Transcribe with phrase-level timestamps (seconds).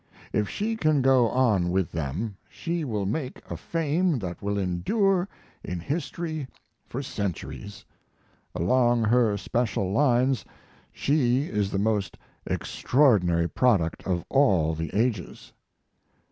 [0.33, 5.27] If she can go on with them she will make a fame that will endure
[5.63, 6.47] in history
[6.87, 7.85] for centuries.
[8.55, 10.43] Along her special lines
[10.91, 12.17] she is the most
[12.47, 15.53] extraordinary product of all the ages.